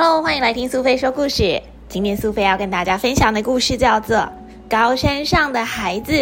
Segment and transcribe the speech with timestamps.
[0.00, 1.60] Hello，欢迎来听苏菲说故事。
[1.88, 4.16] 今天苏菲要跟大家分享的故事叫做
[4.70, 6.12] 《高山上的孩子》，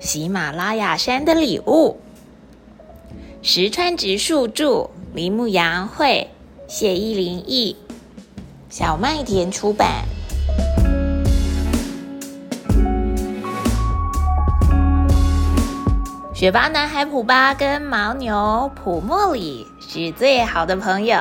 [0.00, 2.00] 喜马拉雅山的礼物。
[3.40, 6.28] 石川直树著，林木阳绘，
[6.66, 7.76] 谢依林译，
[8.68, 10.02] 小麦田出版。
[16.34, 21.16] 雪巴男孩普巴跟牦牛普莫里是最好的朋友。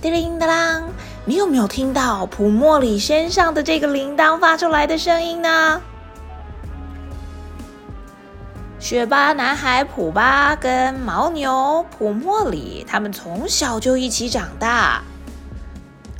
[0.00, 0.88] 叮铃当，
[1.24, 5.80] 你有没有听到普莫里身上的这个铃铛发出来的声音呢？
[8.78, 15.02] 雪巴男孩普巴跟牦牛普莫里，他们从小就一起长大。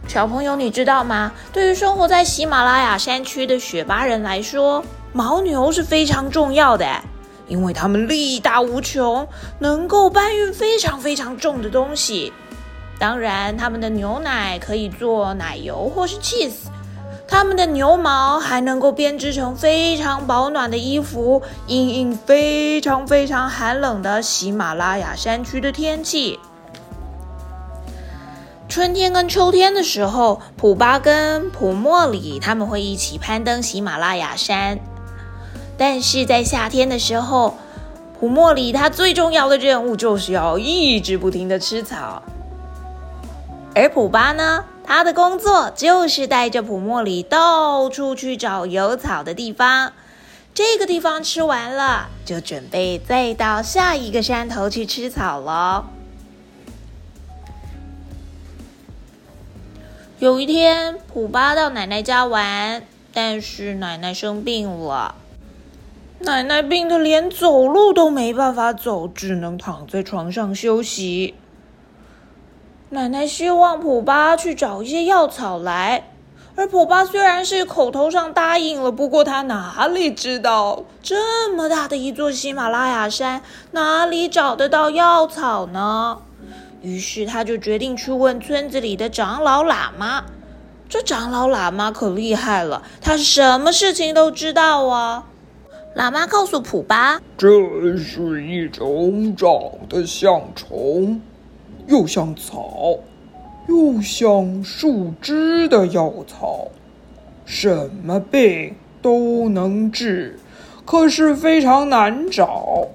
[0.09, 1.31] 小朋友，你知道吗？
[1.53, 6.85] 对于生活在喜马拉雅山区的雪巴人来说，牦牛是非常重要的，
[7.47, 9.29] 因为它们力大无穷，
[9.61, 12.33] 能够搬运非常非常重的东西。
[12.99, 16.67] 当然，他们的牛奶可以做奶油或是 cheese，
[17.29, 26.41] 他们的牛毛还能够编织成非常保暖的衣服，应应非常非常寒冷的喜马拉雅山区的天气。
[28.69, 34.81] 春天跟秋天的时候，普巴跟普莫里他们会一起攀登喜马拉雅山，
[35.79, 37.55] 但是在夏天的时候，
[38.19, 42.23] 普莫里他最重要的任务就是要一直不停的吃草。
[43.81, 49.93] 而普巴呢，他的工作就是带着普莫里到处去找有草的地方。
[50.53, 55.89] 这个地方吃完了，就准备再到下一个山头去吃草了。
[60.19, 62.83] 有一天，普巴到奶奶家玩，
[63.13, 65.15] 但是奶奶生病了。
[66.19, 71.37] 奶奶病得连走路都没办法走，只能躺在床上休息。
[72.91, 76.11] 奶奶希望普巴去找一些药草来，
[76.57, 86.23] 而普巴虽然是口头上答应了，不过他哪里知道，这么大的一座喜马拉雅山，哪里找得到药草呢？
[86.81, 90.25] 于是他就决定去问村子里的长老喇嘛。
[90.89, 95.25] 这长老喇嘛可厉害了，他什么事情都知道啊。
[95.95, 97.51] 喇嘛告诉普巴，这
[97.99, 99.51] 是一种长
[99.91, 101.21] 得像虫。
[101.89, 102.99] 又像草，
[103.67, 106.69] 又像树枝的药草，
[107.47, 110.39] 什么病都能治，
[110.85, 112.89] 可是非常难找。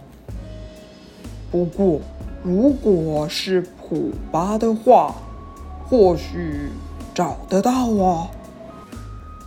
[1.51, 1.99] 不过，
[2.43, 5.15] 如果是普巴的话，
[5.89, 6.69] 或许
[7.15, 8.29] 找得到啊。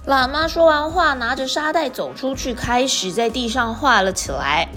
[0.07, 4.69] 喇嘛说完话，拿着沙袋走出去，开始在地上画了起来。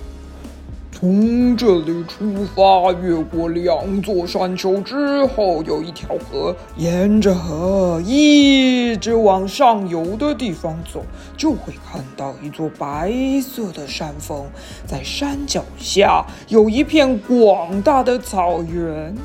[1.00, 11.02] 从这里出发，越过两座山丘之后，有一条河，沿着河一直往上游的地方走，
[11.38, 14.46] 就会看到一座白色的山峰。
[14.86, 19.16] 在山脚下有一片广大的草原，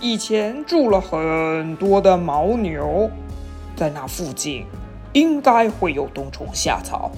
[0.00, 3.10] 以前住了很多的牦牛，
[3.76, 4.64] 在那附近
[5.12, 7.12] 应该会有冬虫夏草。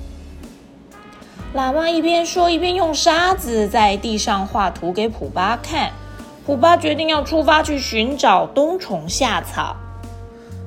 [1.52, 5.90] 喇嘛一边说，一边用沙子在地上画图给普巴看。
[6.46, 9.74] 普巴决定要出发去寻找冬虫夏草。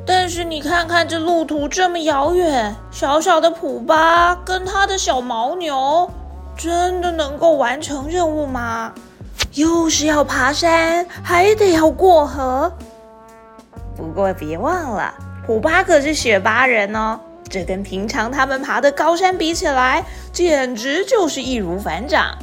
[0.06, 6.10] 但是你看看这路途这么遥远，小小的普巴跟他的小牦牛，
[6.58, 8.94] 真的能够完成任务吗？
[9.54, 12.72] 又是要爬山，还得要过河。
[13.96, 15.14] 不过别忘了，
[15.46, 17.18] 普巴可是雪巴人哦。
[17.54, 22.36] 这跟平常他们爬的高山比起来，简直就是易如反掌。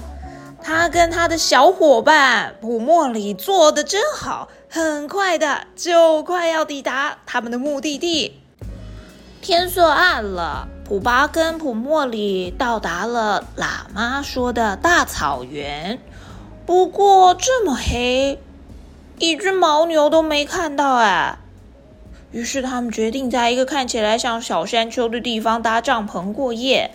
[0.62, 8.40] 他跟他的小伙伴普莫里做的真好，很快的就快要抵达他们的目的地。
[9.42, 15.98] 天色暗了，普巴跟普莫里到达了喇嘛说的大草原。
[16.64, 18.38] 不过这么黑，
[19.18, 21.39] 一只牦牛都没看到哎。
[22.32, 26.92] 于是他们决定在一个看起来像小山丘的地方搭帐篷过夜。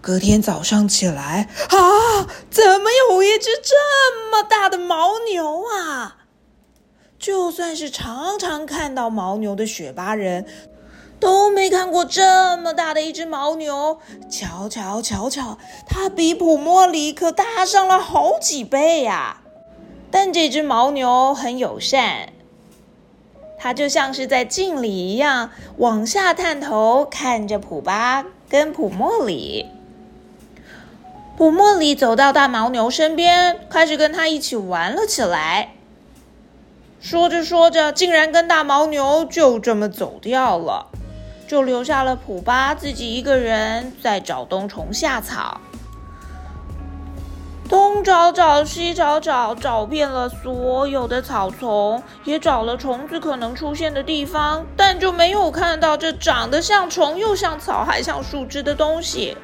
[0.00, 6.18] 隔天早上起来，啊，怎么有一只这么大的牦牛啊？
[7.18, 10.46] 就算是常常看到牦牛的雪巴人，
[11.18, 13.98] 都没看过这么大的一只牦牛。
[14.30, 15.58] 瞧瞧瞧瞧，
[15.88, 19.40] 它比普莫里可大上了好几倍呀！
[20.12, 22.28] 但这只牦牛很友善。
[23.58, 29.66] 他就像是在镜里一样，往下探头看着普巴跟普莫里。
[31.36, 35.72] 普莫里走到大牦牛身边，开始跟他一起玩了起来。
[37.00, 40.86] 说着说着，竟然跟大牦牛就这么走掉了，
[41.46, 45.60] 就留下了普巴自己一个人在找冬虫夏草。
[47.68, 59.36] 东找找，西找找，找遍了所有的草丛，也找了虫子可能出现的地方，但就没有看到这长得像虫又像草还像树枝的东西。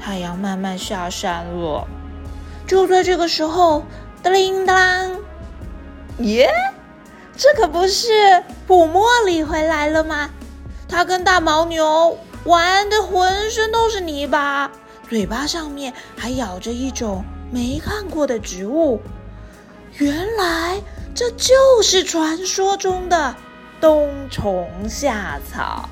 [0.00, 1.86] 太阳慢慢下山了，
[2.66, 3.84] 就在这个时候，
[4.22, 5.20] 叮铃当，
[6.18, 6.48] 耶！
[7.36, 10.30] 这可不是普莫里回来了吗？
[10.88, 14.70] 他跟大牦牛玩的浑身都是泥巴。
[15.08, 19.00] 嘴巴上面还咬着一种没看过的植物，
[19.94, 20.80] 原来
[21.14, 23.34] 这就是传说中的
[23.80, 25.88] 冬虫夏草。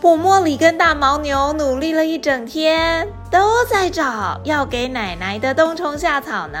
[0.00, 6.58] 普莫里跟大牦牛努力了一整天，都在找要给奶奶的冬虫夏草呢。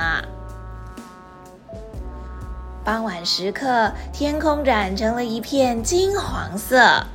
[2.84, 7.06] 傍晚时刻，天空染成了一片金黄色。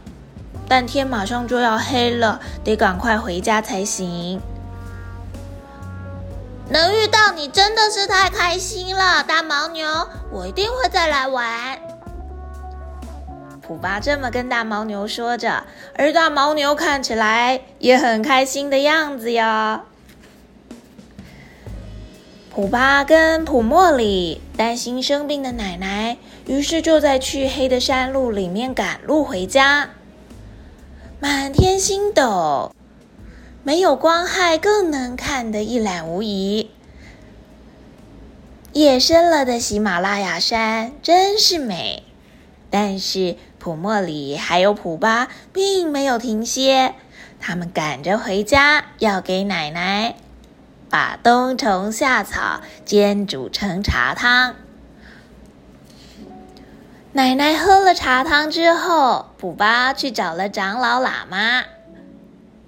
[0.75, 4.41] 但天马上就要黑了，得赶快回家才行。
[6.67, 9.87] 能遇到你真的是太开心了，大牦牛，
[10.31, 11.77] 我一定会再来玩。
[13.61, 15.63] 普巴这么跟大牦牛说着，
[15.95, 19.81] 而大牦牛看起来也很开心的样子哟。
[22.49, 26.17] 普巴跟普莫里担心生病的奶奶，
[26.47, 29.91] 于是就在黢黑的山路里面赶路回家。
[31.23, 32.75] 满天星斗，
[33.63, 36.69] 没有光害更能看得一览无遗。
[38.73, 42.03] 夜深了的喜马拉雅山真是美，
[42.69, 46.93] 但是普莫里还有普巴并没有停歇，
[47.39, 50.15] 他们赶着回家要给奶奶
[50.89, 54.55] 把冬虫夏草煎煮成茶汤。
[57.15, 61.63] 奶奶喝了茶汤之后，普巴去找了长老喇嘛，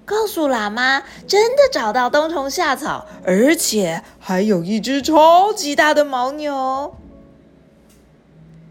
[0.04, 6.94] 告诉喇嘛真的找到冬虫夏草，而且还有一只超级大的牦牛。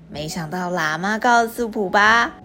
[0.09, 2.35] 没想到喇嘛告诉普巴，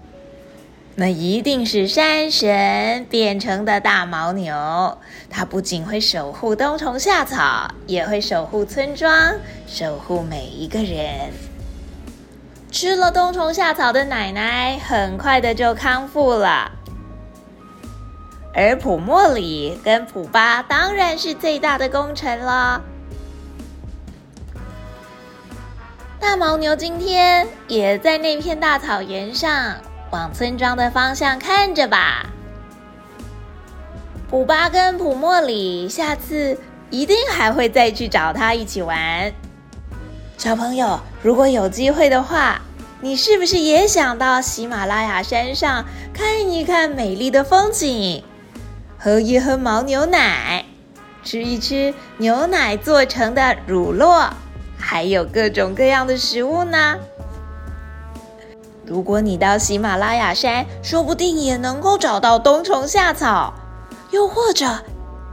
[0.97, 4.99] 那一定是山神变成的大牦牛，
[5.31, 9.37] 它不仅会守护冬虫夏草，也会守护村庄，
[9.69, 11.31] 守护每一个人。
[12.81, 16.73] 吃了冬虫夏草的奶奶很快的就康复了，
[18.55, 22.81] 而普莫里跟普巴当然是最大的功臣了。
[26.19, 29.77] 大牦牛今天也在那片大草原上
[30.11, 32.25] 往村庄的方向看着吧。
[34.31, 39.31] 普巴跟普莫里下次一定还会再去找他一起玩。
[40.39, 42.59] 小朋友，如果有机会的话，
[43.03, 48.23] 你是不是也想到喜马拉雅山上看一看美丽的风景，
[48.99, 50.67] 喝一喝牦牛奶，
[51.25, 54.29] 吃一吃牛奶做成的乳酪，
[54.79, 56.99] 还有各种各样的食物呢？
[58.85, 63.55] 如果你到喜马拉雅山，说不定也能够找到冬虫夏草，
[64.11, 64.67] 又或者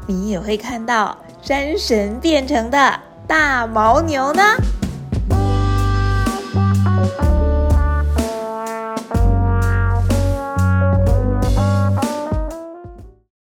[0.06, 4.41] 你也会看到山神变成的大牦牛呢？